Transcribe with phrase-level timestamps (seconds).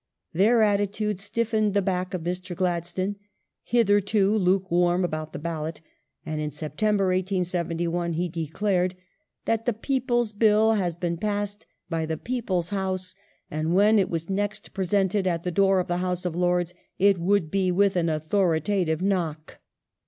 [0.33, 2.55] Their attitude stiffened the back of Mr.
[2.55, 3.17] Gladstone,
[3.61, 5.79] hitherto luke warm about the ballot,
[6.25, 8.95] and in September, 1871, he declared
[9.45, 13.13] that *' the people's Bill has been passed by the people's House,
[13.51, 17.19] and when it was next presented at the door of the House of Lords it
[17.19, 19.59] would be with an authoritative knock